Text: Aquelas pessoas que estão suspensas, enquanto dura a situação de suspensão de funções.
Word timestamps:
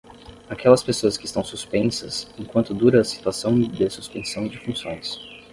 Aquelas 0.49 0.81
pessoas 0.81 1.15
que 1.15 1.27
estão 1.27 1.43
suspensas, 1.43 2.27
enquanto 2.35 2.73
dura 2.73 3.01
a 3.01 3.03
situação 3.03 3.59
de 3.61 3.87
suspensão 3.87 4.47
de 4.47 4.57
funções. 4.57 5.19